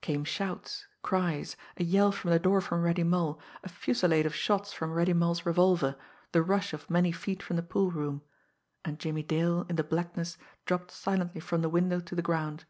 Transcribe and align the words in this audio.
Came 0.00 0.24
shouts, 0.24 0.88
cries, 1.02 1.54
a 1.76 1.84
yell 1.84 2.10
from 2.10 2.32
the 2.32 2.40
door 2.40 2.60
from 2.60 2.82
Reddy 2.82 3.04
Mull, 3.04 3.40
a 3.62 3.68
fusillade 3.68 4.26
of 4.26 4.34
shots 4.34 4.72
from 4.72 4.90
Reddy 4.92 5.12
Mull's 5.12 5.46
revolver, 5.46 5.94
the 6.32 6.42
rush 6.42 6.72
of 6.72 6.90
many 6.90 7.12
feet 7.12 7.40
from 7.44 7.54
the 7.54 7.62
pool 7.62 7.92
room 7.92 8.22
and 8.84 8.98
Jimmie 8.98 9.22
Dale, 9.22 9.66
in 9.68 9.76
the 9.76 9.84
blackness, 9.84 10.36
dropped 10.66 10.90
silently 10.90 11.40
from 11.40 11.62
the 11.62 11.68
window 11.68 12.00
to 12.00 12.16
the 12.16 12.22
ground. 12.22 12.64